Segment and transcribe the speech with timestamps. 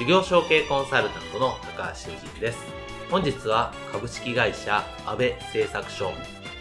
[0.00, 2.58] 事業承継コンサルタントの高橋修人です。
[3.10, 6.10] 本日は株式会社安倍製作所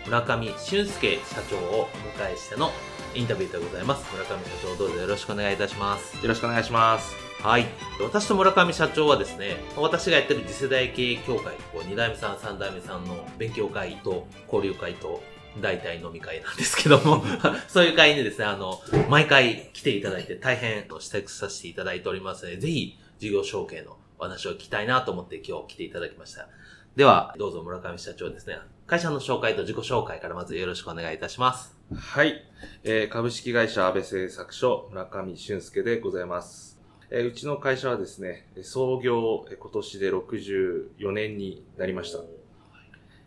[0.05, 1.85] 村上俊介社長をお
[2.19, 2.69] 迎えしての
[3.15, 4.13] インタビューでございます。
[4.13, 6.17] 村上社長どうぞよろしくお願いいたします。
[6.17, 7.15] よろしくお願いします。
[7.41, 7.65] はい。
[8.01, 15.23] 私と村上社長はですね、私がやってる次世代経営協会、2代目さん、3代目さんの勉強会と交流会と
[15.61, 17.23] 大体飲み会なんですけども
[17.69, 26.47] そういう会にですね、あの、毎回来ていただいて大変指摘させていただいておりますので、ぜひ事業承継のお話を聞きたいなと思って今日来ていただきました。
[26.95, 28.57] では、どうぞ村上社長ですね。
[28.87, 31.77] 会社の紹介と自己紹介からまずよろしくお願いいたします。
[31.93, 32.43] はい。
[32.83, 36.79] えー、株式会社安倍製作所村上俊介でございます。
[37.11, 42.19] えー、うちの会社はですね、創業今年で64年になりました。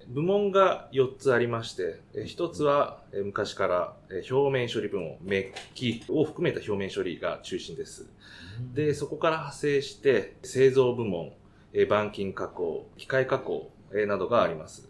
[0.09, 3.97] 部門が4つありまして、1つは昔から
[4.31, 8.09] 表面処理部門、メッキを含めた表面処理が中心です。
[8.75, 11.33] で、そこから派生して製造部門、
[11.75, 13.71] 板金加工、機械加工
[14.07, 14.89] などがあります。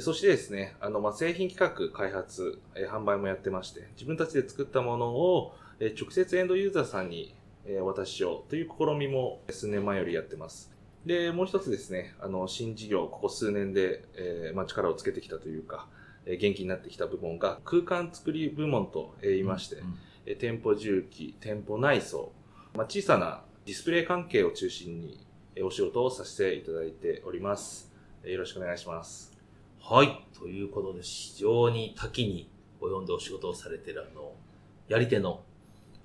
[0.00, 7.34] そしてですね、あの、ま製品企画、開発、販売もやってまして、自分たちで作ったものを直接エンドユーザーさんに
[7.80, 10.75] お渡ししようという試みも数年前よりやってます。
[11.06, 15.88] で、もう一つですね、あの、新事業、ここ数年で、えー、まあ、力をつけてきたというか、
[16.26, 22.32] えー、元気になってきた部門が、空間作り部門と言いまして、うんうん、店舗重機、店舗内装、
[22.74, 25.24] まあ、小さなディスプレイ関係を中心に、
[25.62, 27.90] お仕事をさせていただいております。
[28.24, 29.32] よろしくお願いします。
[29.80, 30.26] はい。
[30.38, 32.50] ということで、非常に多岐に
[32.80, 34.34] 及んでお仕事をされている、あの、
[34.88, 35.40] やり手の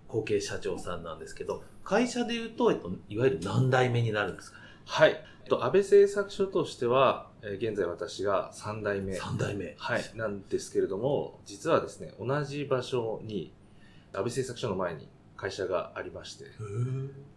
[0.08, 4.60] 後継社長さんなんですけど、会社で言うと、えっと、いわゆる何代目になるんですか？
[4.92, 5.24] はい。
[5.48, 9.18] と、安倍製作所としては、えー、現在私が3代目。
[9.18, 9.74] 3代目。
[9.78, 10.04] はい。
[10.16, 13.54] なんですけれども、実はですね、同じ場所に、
[14.12, 15.08] 安倍製作所の前に
[15.38, 16.44] 会社がありまして、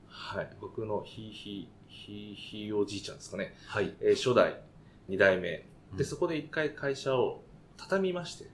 [0.09, 0.51] はい。
[0.61, 3.55] 僕のひいひい、ひいひいおじいちゃんですかね。
[3.69, 3.95] はい。
[4.01, 4.61] えー、初代
[5.09, 5.65] 2代目。
[5.97, 7.45] で、そこで一回会社を
[7.77, 8.51] 畳みまして。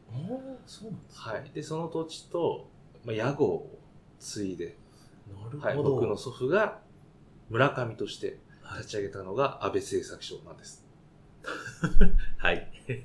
[0.67, 1.50] そうなんですか、はい。
[1.55, 2.69] で、その土地と、
[3.06, 3.78] まあ、屋号を
[4.19, 4.77] 継いで、
[5.27, 5.59] なるほど。
[5.59, 6.81] はい、僕の祖父が
[7.49, 8.38] 村上として、
[8.76, 10.86] 立ち上げたのが安倍製作所なんです。
[12.38, 12.69] はい。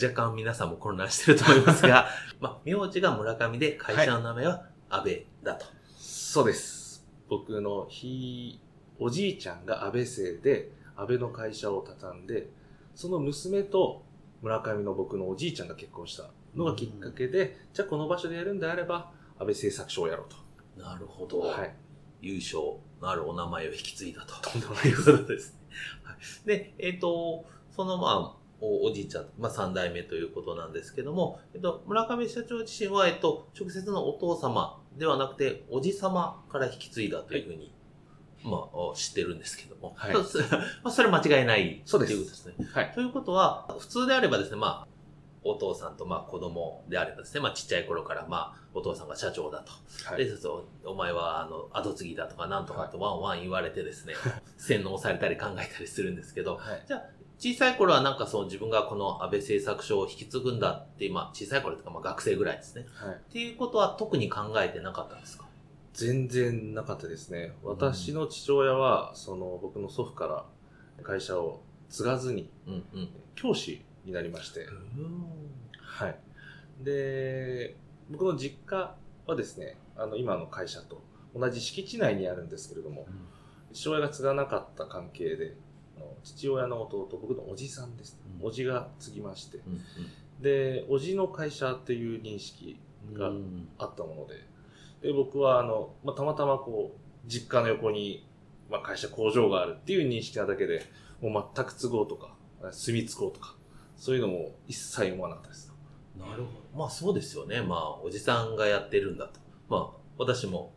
[0.00, 2.08] 若干皆さんも混乱してると思いますが、
[2.40, 5.64] まあ、名字が村上で会社の名前は安倍だと。
[5.64, 7.06] はい、そうです。
[7.28, 8.60] 僕のひ、
[8.98, 12.50] おじいちゃんが安倍製で、安倍の会社を畳んで、
[12.94, 14.04] その娘と
[14.42, 20.36] 村上の僕のおじいちゃんが結婚したのがきっかけで、じゃあこの場所でやるんであれば、安倍製作所をやろうと。
[20.80, 21.40] なるほど。
[21.40, 21.74] はい。
[22.20, 24.34] 優勝のあるお名前を引き継いだと。
[24.40, 25.60] とんでもないことですね。
[26.46, 37.74] で、えっ、ー、と、そのまあ、おじいちゃん、まあ三代目ということなんですけども、えっと、村上社長自身は、えっと、直接のお父様ではなくて、おじ様から引き継いだというふうに、
[38.42, 40.20] はい、まあ、知ってるんですけども、はい、 ま
[40.84, 42.12] あ、それ間違いないそうです。
[42.12, 42.54] ということですね。
[42.72, 42.92] はい。
[42.94, 44.93] ということは、普通であればですね、まあ、
[45.44, 49.72] お父さんとまあ子供であればですね、まあちっちゃい頃からまあお父さんが社長だと。
[50.04, 50.30] はい、で、
[50.84, 54.14] お前はあの後継ぎだとかなんとかとワンワン言われてですね、
[54.58, 57.04] 洗脳されたり考えたりするんですけど、はい、じゃあ
[57.38, 62.86] 小さい頃はなんかそう自分がこの安倍製作所を引き継ぐんだって、まあ小さい頃とかまあ学生ぐらいですね。
[62.94, 65.44] はい、っていうことは特に考えてなかったんですか？
[65.92, 67.54] 全然なかったですね。
[67.62, 70.44] 私の父親は、その僕の祖父から
[71.04, 72.50] 会社を継がずに、
[73.36, 74.66] 教師になりまして、
[75.80, 76.16] はい。
[76.82, 77.76] で、
[78.10, 78.94] 僕の実家
[79.26, 81.02] はですね、あの、今の会社と
[81.34, 85.56] 同じ敷地内にあるんですけれども、うん、父親が継がなかった関係で、
[86.22, 92.78] 父親の弟、僕のおじさんです、ね、うん、おじが継ぎまして、うんうん、で、おじの会社っていう認識
[93.12, 93.30] が
[93.78, 94.44] あったもので、
[95.02, 98.26] で、僕は、あの、まあ、たまたまこう、実家の横に、
[98.70, 100.82] まあ、会社工場があるっていう認識なだけで、
[101.20, 102.34] もう全く都合とか、
[102.72, 103.54] 住み着こうとか、
[103.96, 105.72] そういうのも一切思わなかったです。
[106.18, 106.78] なるほど。
[106.78, 107.62] まあそうですよね。
[107.62, 109.40] まあおじさんがやってるんだと。
[109.68, 110.72] まあ私も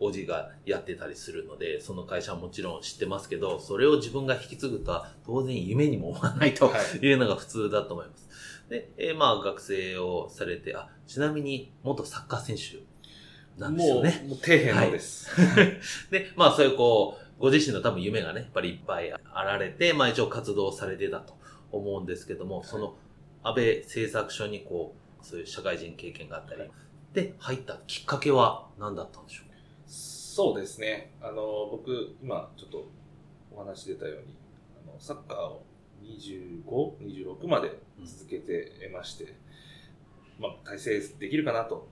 [0.00, 8.28] おじがやってたりするので、その会社はもちろん知ってますけど、それを自分が引き継ぐとは当然夢にも思わないとはいいうのが普通だと思います。
[8.68, 12.82] で、えーまあ学生をされて、あ、ちなみに元サッカー選手
[13.60, 14.20] なんですよね。
[14.22, 15.30] もう、もう底辺のです。
[16.10, 21.34] で、まあそういうこう、ご自身の多分夢がね、やっぱりいっぱいあられて、まあ一応活動されてたと
[21.72, 22.96] 思うんですけども、その
[23.42, 26.70] 安倍製作所にこう、そういう社会人経験があったり、
[27.12, 29.50] で、入ったきっかけは何だったんでしょう？
[29.86, 31.12] そうですね。
[31.20, 32.86] あの、僕、今、ちょっと
[33.54, 34.36] お話出たように、
[34.84, 35.64] あのサッカーを
[36.02, 36.64] 25、
[37.00, 39.36] 26まで続けてまして、
[40.38, 41.88] まあ、体制できるかなと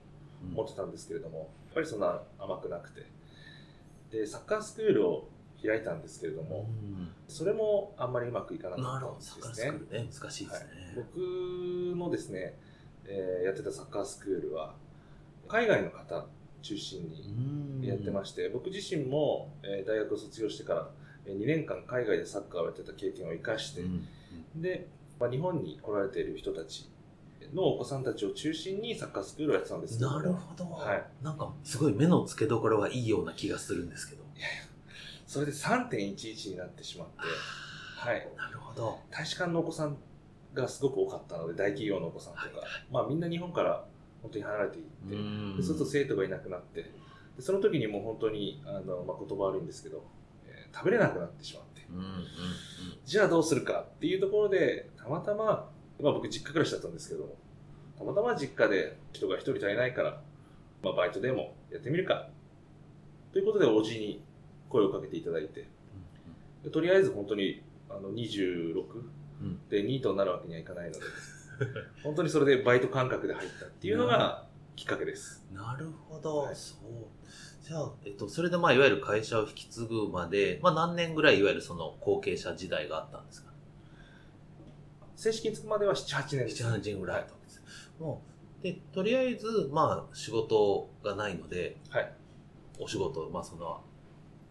[0.51, 1.37] 思ってたんですけれども、
[1.67, 3.05] やっぱりそんな甘くなくて。
[4.11, 5.29] で、サッカースクールを
[5.65, 6.67] 開いたんですけれども、
[7.27, 9.53] それもあんまりうまくいかなかったんですね。
[9.53, 10.67] スクールね、難しいですね。
[10.95, 11.17] 僕
[11.97, 12.57] のですね、
[13.05, 14.75] えーやってたサッカースクールは、
[15.47, 16.25] 海外の方
[16.61, 17.09] 中心
[17.79, 20.89] にやってましして、僕自身も、えー大学を卒業してから
[21.25, 23.83] えー2年間海外でサッカーをやってた経験を生かして、
[24.55, 24.87] で、
[25.19, 26.89] まあ、日本に来られている人たち
[27.53, 31.03] のお子さんたちを中心にサッカースクールをやってたんですなるほど、はい。
[31.23, 34.23] なんかすごい目の付けどころはいいような気がするんですけど。
[35.33, 37.15] それで3.11になってしまって、
[37.97, 38.99] はい、なるほど。
[39.09, 39.97] 大使館のお子さん
[40.53, 42.67] がすごく多かったので大企業のお子さんとか、はいはい。
[42.91, 43.83] まあ、みんな日本から
[44.21, 45.57] 本当に離れていって、ん。
[45.57, 46.91] でそうすると生徒がいなくなってで
[47.39, 50.05] その時にもう本当にあの、まあ、言葉悪いんですけど、
[50.45, 51.81] えー食べれなくなってしまって。
[51.89, 52.23] うんうんうん。
[53.03, 55.67] じゃあどうするかっていうところでたまたま、
[55.99, 57.35] まあ、僕実家暮らしだったんですけども
[57.97, 60.21] たまたま実家で人が一人足りないから、
[60.83, 62.27] まあ、バイトでもやってみるか。
[63.31, 64.21] ということでおじに
[64.73, 65.67] 声をかけていただいて
[66.63, 68.83] でとりあえず本当にあの26
[69.41, 70.99] うんでニートになるわけにはいかないので
[72.03, 75.45] 本当にそれでバイト感覚で入ったっていうのがきっかけです。
[75.53, 76.87] なるほど、はいそう。
[77.61, 83.53] じゃあ、えっと、それでまあ、いわゆる会社を引き継ぐまで、まあ、何年ぐらい、いわゆるその後継者時代があったんですか？
[85.15, 86.63] 正式につくまでは7、8年です。
[86.63, 87.61] 7、8年ぐらいあったんです。
[87.99, 88.23] も
[88.61, 92.13] う、で、とりあえず、まあ、仕事がないので、はい。
[92.79, 93.83] お仕事、まあ、その、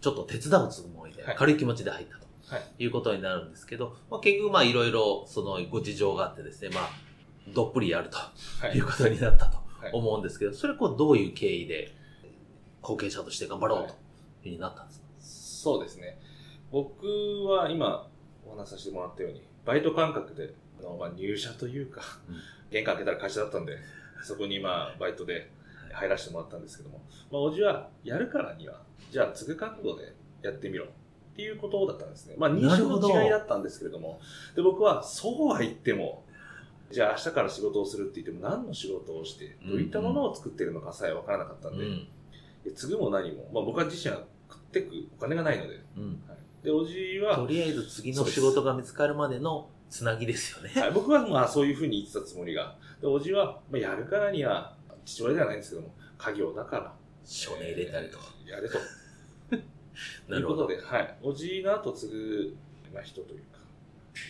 [0.03, 2.27] ちょっと手伝うつもりで、はい軽い気持ちで入ったと。
[2.55, 2.85] はい。
[2.85, 6.91] いうことになるんですけど、まあ、結局、まあ、いろいろ、その、ご事情があってですね、まあ、
[7.55, 8.33] どっぷりやるとは
[8.73, 11.95] いいうことになったとはい思うんですけど、それこう、どういう経緯で、
[12.83, 13.95] 後継者として頑張ろうという
[14.43, 16.21] ふうになったんですか、そうですね。
[16.73, 17.07] 僕
[17.49, 18.09] は今
[18.45, 22.37] お話しさせてもらったように、バイト感覚で、あのまあ、入社というか、うん
[22.73, 23.77] 玄関開けたら会社だったんで、
[24.23, 25.53] そこにまあバイトで
[25.93, 28.81] 入らせてもらったんですけども、まあ、おじはやるからには、
[29.13, 30.89] じゃあ継ぐ覚悟でやってみろっ
[31.37, 32.35] ていうことだったんですね。
[32.39, 34.19] まあ認識の違いだったんですけれども、
[34.57, 36.25] で僕はそうは言っても、
[36.91, 41.91] じゃあ明日から仕事をするって言っても何の仕事をして、どういったものを作っているのかさえ分からなかったんで、うん。
[41.93, 42.09] い
[42.65, 46.23] や継ぐも何も、まあ、僕は自身は食ってくお金がないので、うん。
[46.63, 50.81] で、おじは、とりあえず次の仕事が見つかるまでのつなぎですよね。
[50.81, 54.75] はい、僕はまあそういうふうに言ってたつもりが、で、おじは、まあ、やるからには、
[55.05, 56.95] 父親ではないんですけども、家業だから、
[57.25, 58.25] 署名入れたりとか。
[58.27, 58.79] えーやれと。
[60.29, 60.71] なるほど。
[60.71, 61.19] いうことで、はい。
[61.23, 62.57] おじの後継ぐ、
[62.93, 63.59] まあ、人というか、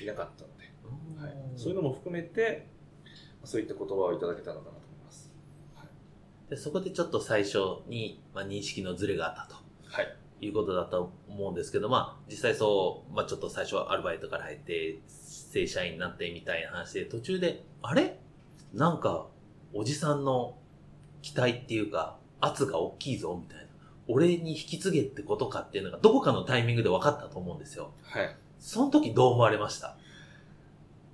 [0.03, 0.73] いなかったので、
[1.17, 2.67] うんはい、そういうのも含めて、
[3.45, 5.33] そういった言葉をいただけたのかなと思います。
[6.49, 9.61] でそこでちょっと最初に、まあ、認識のズレがあったと。
[9.85, 10.17] はい。
[10.41, 18.19] いうことだと思うんですけど、まあ、実際そう、まあ、ちょっと最初はアルバイトから入って、正社員になってみたいな話で、途中で、あれ？
[18.73, 19.29] なんか、
[19.73, 20.59] おじさんの
[21.21, 23.72] 期待っていうか、圧が大きいぞ、みたいな。
[24.13, 27.93] 俺に引き継げってことかっていうのが、どこかのタイミングで分かったと思うんですよ。
[28.03, 28.37] はい。
[28.59, 29.97] その時どう思われました？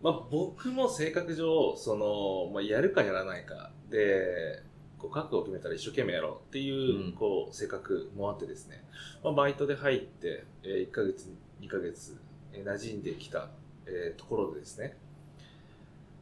[0.02, 4.62] まあ、僕も性格上、その、まあ、やるかやらないかで、
[4.98, 8.84] こう覚悟を決めたら一生懸命やろうっていう、うんこう、性格もあってですね、
[9.24, 12.16] まあ、バイトで入って、えー1ヶ月、2ヶ月、
[12.52, 13.48] えー馴染んできた、
[13.86, 14.96] えーところでですね、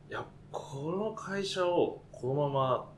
[0.09, 2.93] いや、この会社をこのまま、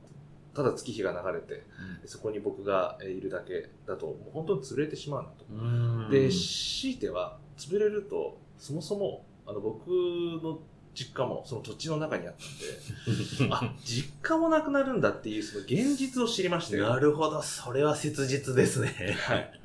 [0.59, 1.65] ただ月日が流れて、
[2.05, 5.45] そこに僕がえーいるだけだと、もう本当に潰れてしまうなと。
[5.49, 10.59] うんで、強いては、潰れると、そもそも、あの、僕の
[10.95, 16.79] 実家もその土地の中にあったんで、 あ、実家もなくなるんだっていう、その現実を知りまして。
[16.79, 19.17] なるほど、それは切実ですね。
[19.21, 19.61] はい。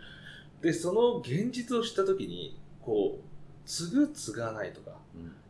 [0.62, 4.92] で、その現実を知ったときに、こう、継ぐ、継がないとか、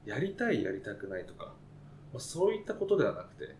[0.05, 1.53] やりたい、やりたくないとか、
[2.13, 3.55] まあ、そういったことではなくて、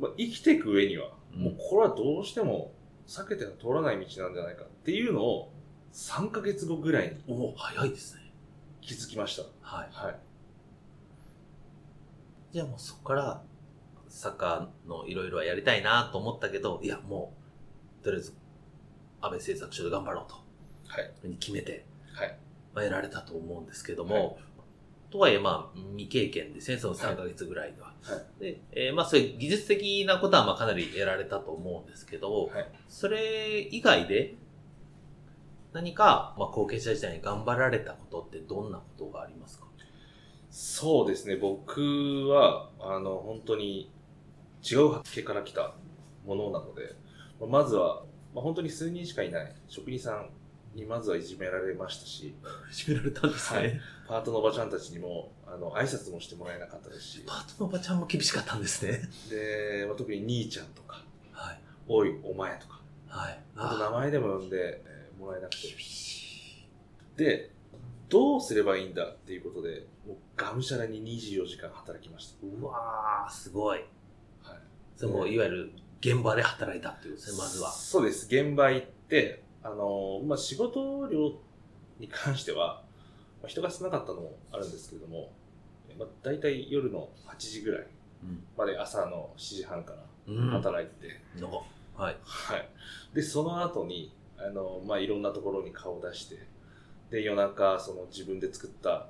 [0.00, 2.72] まあ、生きていく上には、うんもうこれはどうしても
[3.06, 5.52] 避けては通らない道なんじゃないかっていうのを、
[5.92, 8.32] 3ヶ月後ぐらいにおお早いですね。
[8.80, 9.42] 気づきました。
[9.60, 9.88] はい。
[9.92, 10.18] はい。
[12.52, 13.42] じゃあもうそこから、
[14.08, 17.32] サッカーのいろいろはやりたいなと思ったけど、いやも
[18.00, 18.34] う、とりあえず、
[19.20, 20.34] 安倍製作所で頑張ろうと、
[20.88, 21.28] はい。
[21.28, 22.38] に決めて、はい。
[22.74, 24.36] まあ、やられたと思うんですけども、はい
[25.10, 27.89] とはいえまあ未経験ですね、その3ヶ月ぐらいでは。
[28.02, 28.42] はい。
[28.42, 32.68] で、えーまあそういう技術的なことはまあかなりやられたと思うんですけど、はい。
[32.88, 34.36] それ以外で
[35.72, 39.66] 何か、まあ、後継者時代に頑張られたことってどんなことがありますか？
[40.50, 41.80] そうですね、僕
[42.28, 43.88] は、あの、本当に
[44.68, 45.74] 違う発見から来た
[46.26, 46.96] ものなので、
[47.48, 48.02] まずは、
[48.34, 50.30] まあ、本当に数人しかいない職人さん
[50.74, 52.34] にまずはいじめられましたし、
[52.68, 53.60] 始められたんですね。
[53.60, 59.02] はいパートのおばちゃんたちにも、あの、挨拶もしてもらえなかったですし、パートのおばちゃんも厳しかったんですね。
[59.28, 61.02] で、まあ、特に兄ちゃんとか、
[61.32, 61.60] はい。
[61.88, 63.38] おい、お前とか、はい。
[63.56, 65.68] あと名前でも呼んで、えーもらえなくて。
[67.16, 67.50] で、
[68.08, 72.46] どうすればいいんだっていうことで、もうがむしゃらに24時間働きましい。
[72.46, 73.84] うわー、すごい。
[74.42, 74.52] た。
[74.52, 74.60] はい。
[74.96, 77.70] それもいわゆる現場で働いたっていうですね、まずは。
[77.70, 78.26] そうです。
[78.26, 81.34] 現場行って、あの、まあ、仕事量
[81.98, 82.82] に関しては、
[83.42, 85.30] まあ、人が少なかったのもあるんですけれども、
[85.90, 87.86] えまあ、大体夜の8時ぐらい
[88.22, 88.44] うん。
[88.56, 90.50] まで朝の7時半からうん。
[90.50, 91.56] 働いて、なんか、
[91.94, 92.16] はい。
[92.22, 92.68] はい。
[93.14, 96.38] で、その後に、あの、まあ、いろんなところに顔を出して、
[97.10, 99.08] で、夜中、その自分で作った、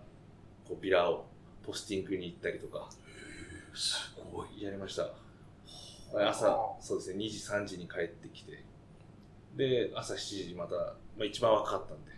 [0.67, 1.27] こう、ビラを
[1.63, 2.89] ポスティングに行ったりとか、
[3.75, 4.63] すごい。
[4.63, 5.11] やりました。
[6.29, 8.65] 朝、そうですね、2時、3時に帰ってきて、
[9.57, 12.13] で、朝7時また、まあ、一番若かったんで、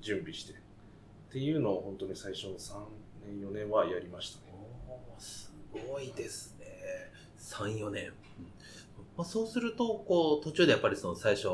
[0.00, 0.56] 準備して、っ
[1.32, 2.84] ていうのを本当に最初の3
[3.30, 4.52] 年、4年はやりましたね。
[5.18, 5.52] す
[5.88, 6.66] ごいですね。
[7.38, 8.08] 3、4年。
[8.08, 8.12] うん
[9.16, 11.48] まあ、そうすると、こう、途中でやっぱりその最初、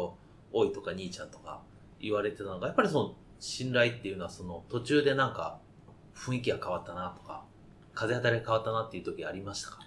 [0.52, 1.62] おいとか兄ちゃんとか
[2.00, 5.58] 言われてたのが、やっぱりその信頼っていうのはその途中でなんか
[6.14, 7.44] 雰囲気が変わったなとか、
[7.94, 9.80] 風当たりが変わったなっていう時ありましたか？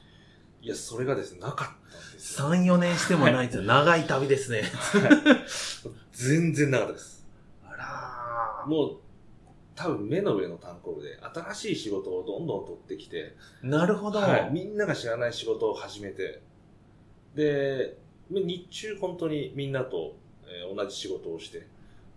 [0.62, 2.50] いや、それがですね、なかったんですよ。
[2.50, 3.64] ?3、4年してもないんですよ。
[3.64, 4.64] 長い旅ですね。
[6.12, 7.26] 全然なかったです。
[7.66, 8.98] あらもう、
[9.80, 13.70] 多分目の上の単行部で、新しい仕事をどんどん取ってきて、ー。
[13.70, 14.20] なるほど。
[14.20, 16.42] はい、みんなが知らない仕事を始めて、
[17.34, 17.98] で、
[18.30, 21.66] 日中本当にみんなと、えー同じ仕事をして、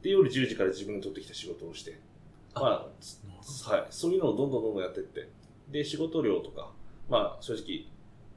[0.03, 2.01] で、夜10時から自分が取ってきた仕事をして、
[2.53, 5.29] まあ、はい、そういうのをどんどんどんどんやっていって、
[5.71, 6.73] で、仕事量とか、
[7.09, 7.87] まあ、正直、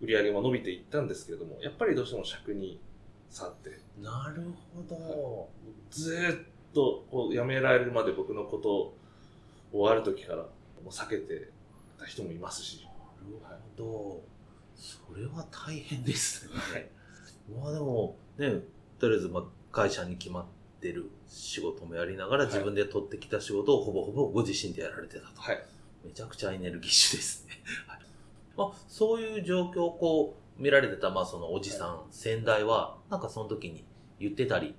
[0.01, 2.79] 売り上げも伸びていったんですけれども、やっぱりどうしても尺に
[3.32, 4.44] 差あって、なる
[4.75, 5.50] ほど。
[5.89, 8.98] ずーっとこう辞められるまで僕のことを
[9.75, 10.48] 終わる時からも
[10.86, 11.50] う避けて
[12.00, 12.88] た人もいますし、
[13.44, 14.24] なるほど。
[14.75, 16.91] それは大変ですね。
[17.55, 18.62] まあでも、ね、
[19.00, 20.46] とりあえずまあ会社に決まっ
[20.82, 25.41] てる仕事もやりながらはい自分で取ってきた仕事をほぼほぼご自身でやられてたと。
[25.41, 25.63] はい。
[26.03, 27.53] めちゃくちゃエネルギッシュですね。
[27.88, 28.00] はい
[28.58, 33.84] まあ、そういう状況をこう見られてた、まあそのおじさん、先代は、なんかその時に
[34.20, 34.75] 言ってたり、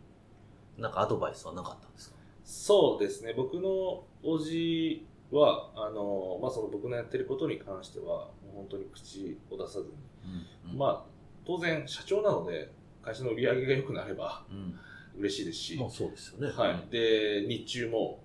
[0.79, 2.15] なんかアドバイスはなかったんですか？
[2.47, 10.79] そうですね、僕のおじは、あの、まあ、その僕のやってることに関しては、本当に口を出さずに、うん。
[10.79, 11.11] まあ、
[11.45, 12.71] 当然社長なので、
[13.03, 14.79] 会社の売り上げが良くなればうん。
[15.19, 16.53] 嬉しいですし、まあそうですよね。
[16.53, 16.93] はい。
[16.93, 18.21] で、日中も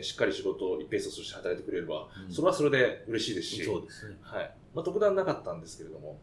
[0.00, 4.16] しっかり仕事を一平卒として働いてくれれば、うんそれはそれで嬉しいですし、そうですね。
[4.22, 4.50] はい。
[4.74, 6.18] まあ、特段なかったんですけれども、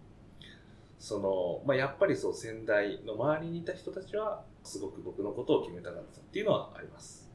[1.00, 7.27] その、まあ、やっぱりそう、先代の周りにいた人たちは、すごく僕のことを決めたかったっていうのはあります。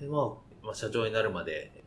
[0.00, 0.18] で、ま
[0.62, 1.84] あ、まあ、社長になるまで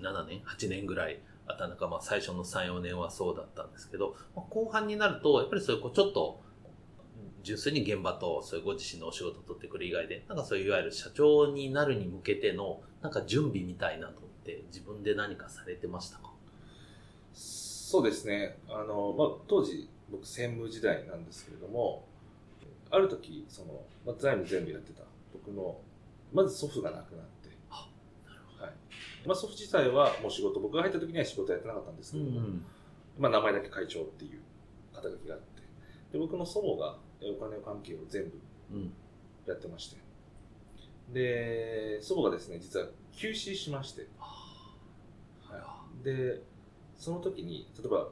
[0.00, 6.40] 7年、8年ぐらいあった中、まあ、最初の3、4年はそうだったんですけど、まあ、後半になると、やっぱりそういう、こう、ちょっと、
[7.42, 16.32] 純粋に現場と、そういうご自身のお仕事を取ってくる以外で、なんかそういう、いわゆる社長になるに向けての、なんか準備みたいなのって、自分で何かされてましたか？
[17.32, 18.58] そうですね。
[18.68, 22.06] あの、まあ、当時、僕、専務時代なんですけれども、
[22.90, 25.80] ある時、その、まあ、財務全部やってた、僕の、
[26.32, 27.24] まず祖父が亡くなっ。
[29.28, 32.40] まあ、祖父自体はもう仕事、僕が入った時には仕事やってなかったんですけども、
[33.18, 34.40] まあ、名前だけ会長っていう
[34.94, 35.62] 肩書きがあって、
[36.12, 38.40] で、僕の祖母がえお金関係を全部
[38.72, 38.92] うん。
[39.46, 39.96] やってまして、
[41.10, 45.56] で、祖母がですね、実は休止しまして、は
[46.02, 46.42] い、で、
[46.98, 48.08] その時に、例えば、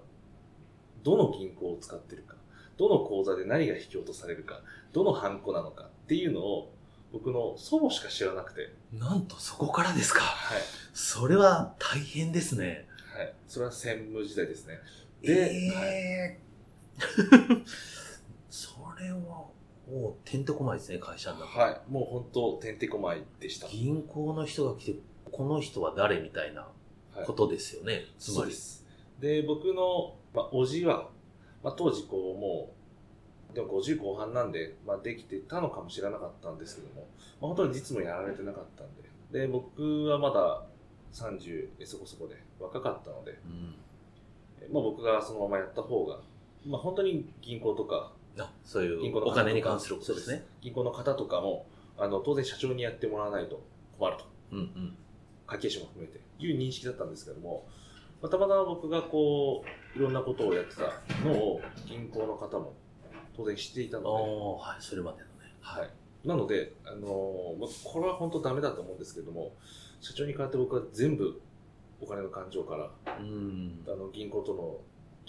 [1.03, 2.37] どの銀行を使ってるか、
[2.79, 4.63] どの口座で何が引き落とされるか、
[4.95, 6.73] どのハンコなのかっていうのを、
[7.13, 10.21] 僕の祖母しか知らなくて、なんとそこからですか。
[10.21, 10.61] はい。
[10.93, 12.87] それは大変ですね。
[13.17, 13.35] はい。
[13.47, 14.79] それは専務時代ですね。
[15.23, 15.41] えで
[15.75, 16.41] え
[18.51, 19.19] それは、
[19.89, 21.61] もう、てんてこまいですね、会社の中。
[21.61, 21.81] はい。
[21.91, 23.69] もう本当、てんてこまいでした。
[23.69, 24.99] 銀行の人が来て、
[25.31, 26.69] この人は誰みたいな。
[27.25, 28.05] ことですよね。
[28.19, 28.41] つまり。
[28.41, 28.87] そうです。
[29.21, 31.11] で、僕の、まあ、おじは、
[31.63, 32.76] まあ、当時こう、もう、
[33.57, 37.09] でも50後半なんで、まあ、できてたのかもしれなかったんですけども、
[37.41, 38.89] まあ、本当に実務やられてなかったん
[39.33, 40.63] で、で、僕はまだ
[41.15, 43.75] 30そこそこで若かったので、うん
[44.61, 46.19] えまあ、僕がそのままやった方が、
[46.67, 50.45] まあ、本当に銀行とか、あそういう銀行のお金に関することですね。
[50.61, 51.65] 銀行の方とかも、
[51.97, 53.63] あの、当然社長にやってもらわないと
[53.99, 54.25] 困ると。
[54.53, 54.97] うんうん。
[55.47, 57.67] 会計士も含めていう認識だったんですけども、
[58.21, 60.93] まあたまたま僕がこういろんなことをやってた
[61.25, 62.75] のを銀行の方も
[63.37, 65.55] 当然知っていたので、はい、それまでのね。
[65.61, 65.91] はい、
[66.27, 69.53] なので、あのーまあこれは本当ダメだと思うんですけども
[70.01, 71.41] 社長に代わって僕は全部
[72.01, 73.85] お金の勘定からうん。
[73.87, 74.77] あの銀行との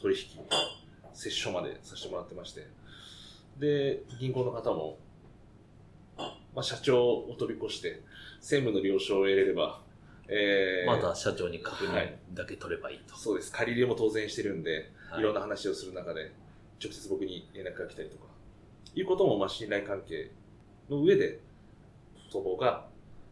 [0.02, 2.68] 取引折衝までさせてもらってまして。
[3.60, 5.00] で銀行の方も、
[6.18, 8.02] まあ、社長を飛び越して
[8.40, 9.82] 専務の了承を得れれば、
[10.28, 13.18] えーまた社長に確認だけ取ればいいと。
[13.18, 13.52] そうです。
[13.52, 16.32] 借り入れも当然してるんで、、はいろんな話をする中で
[16.84, 18.26] 直接僕に連絡が来たりとか
[18.96, 20.32] いうこともまあ信頼関係
[20.90, 21.40] の上で
[22.32, 22.86] 祖母が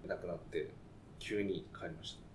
[0.07, 0.69] 亡くなって
[1.19, 2.25] 急に変わりました。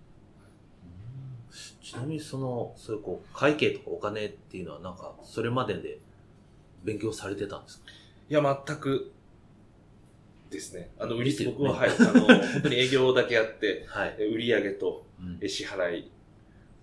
[1.83, 5.99] ちなみにその、そういうこう、会計とかお金っていうのはなんか、それまでで
[6.85, 7.85] 勉強されてたんですか？
[8.29, 9.11] いや全く
[10.49, 10.89] ですね。
[10.97, 11.45] あの売りね。
[11.51, 14.15] 僕は、はい、あの本当に営業だけやって はい。
[14.19, 15.39] え売上とうん。
[15.41, 16.11] え支払い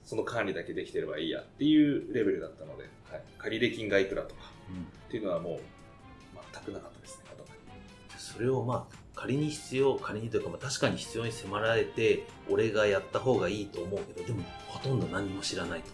[0.09, 4.41] その管理だけできてればいいやっていうレベルだったので、はい、借入金がいくらとか
[5.07, 5.61] っていうのはもう
[6.55, 7.25] 全くなかったですね
[8.17, 15.88] それをまあ、仮に必要、仮にというか、まあ、確かに必要に迫られて、俺がやった方がいいと思うけど、でも、ほとんど何も知らないと。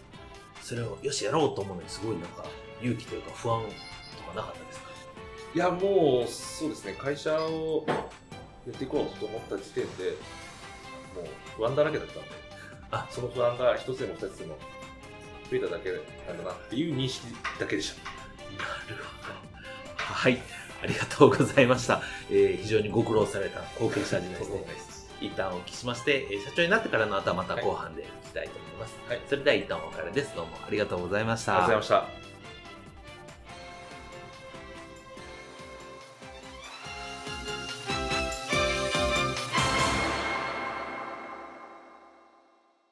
[0.61, 2.45] それを、よし、やろうと思うのに、すごいなんか、
[2.81, 4.85] 勇気というか不安とかなかったですか？
[5.55, 6.93] いやもうそうですね。
[6.99, 7.93] 会社をや
[8.69, 10.11] っていこうと思った時点で
[11.15, 12.29] もう不安だらけだったんで
[12.95, 14.57] あその不安が一つでも二つでも
[15.49, 17.27] 増えただけなんだなっていう認識
[17.59, 19.33] だけでしたなるほど。
[19.97, 20.41] はい。
[20.81, 22.01] ありがとうございました。
[22.29, 24.65] えー非常にご苦労された後継者時代ですね。
[25.21, 28.95] 一旦お聞きしまして、えー社長になってからの後はまた後半で聞きたいと思います。
[29.07, 30.35] はいそれでは一旦お別れです。
[30.35, 31.63] どうもありがとうございました。
[31.63, 32.24] ありがとうございました